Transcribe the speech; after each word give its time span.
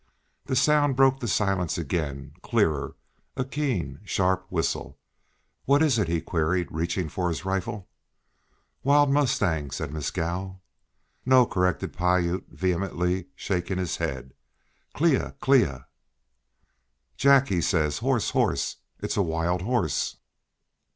The 0.45 0.55
sound 0.55 0.95
broke 0.95 1.19
the 1.19 1.27
silence 1.27 1.77
again, 1.77 2.33
clearer, 2.41 2.95
a 3.37 3.45
keen, 3.45 3.99
sharp 4.03 4.47
whistle. 4.49 4.97
"What 5.65 5.83
is 5.83 5.99
it?" 5.99 6.07
he 6.07 6.21
queried, 6.21 6.71
reaching 6.71 7.07
for 7.07 7.29
his 7.29 7.45
rifle. 7.45 7.87
"Wild 8.83 9.11
mustangs," 9.11 9.75
said 9.75 9.93
Mescal. 9.93 10.59
"No," 11.23 11.45
corrected 11.45 11.93
Piute, 11.95 12.47
vehemently 12.49 13.27
shaking 13.35 13.77
his 13.77 13.97
head. 13.97 14.33
"Clea, 14.95 15.33
Clea." 15.39 15.81
"Jack, 17.15 17.49
he 17.49 17.61
says 17.61 17.99
'horse, 17.99 18.31
horse.' 18.31 18.77
It's 19.01 19.17
a 19.17 19.21
wild 19.21 19.61
horse." 19.61 20.17